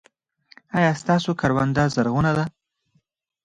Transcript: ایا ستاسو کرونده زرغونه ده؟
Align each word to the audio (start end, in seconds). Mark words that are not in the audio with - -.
ایا 0.77 0.91
ستاسو 1.01 1.31
کرونده 1.39 1.83
زرغونه 1.95 2.31
ده؟ 2.37 2.45